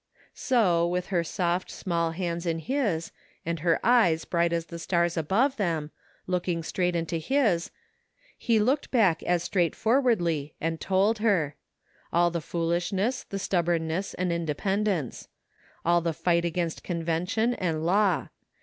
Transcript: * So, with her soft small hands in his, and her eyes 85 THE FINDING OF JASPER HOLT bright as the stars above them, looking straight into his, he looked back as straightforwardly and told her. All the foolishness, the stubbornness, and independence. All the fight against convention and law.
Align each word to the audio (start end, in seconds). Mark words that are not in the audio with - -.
* 0.25 0.33
So, 0.49 0.87
with 0.87 1.09
her 1.13 1.23
soft 1.23 1.69
small 1.69 2.09
hands 2.09 2.47
in 2.47 2.57
his, 2.57 3.11
and 3.45 3.59
her 3.59 3.79
eyes 3.83 4.23
85 4.23 4.29
THE 4.31 4.31
FINDING 4.31 4.31
OF 4.31 4.31
JASPER 4.31 4.31
HOLT 4.31 4.31
bright 4.31 4.53
as 4.55 4.65
the 4.65 4.79
stars 4.79 5.17
above 5.17 5.55
them, 5.57 5.91
looking 6.25 6.63
straight 6.63 6.95
into 6.95 7.17
his, 7.17 7.69
he 8.35 8.59
looked 8.59 8.89
back 8.89 9.21
as 9.21 9.43
straightforwardly 9.43 10.55
and 10.59 10.81
told 10.81 11.19
her. 11.19 11.55
All 12.11 12.31
the 12.31 12.41
foolishness, 12.41 13.25
the 13.25 13.37
stubbornness, 13.37 14.15
and 14.15 14.31
independence. 14.33 15.27
All 15.85 16.01
the 16.01 16.13
fight 16.13 16.45
against 16.45 16.83
convention 16.83 17.53
and 17.53 17.85
law. 17.85 18.29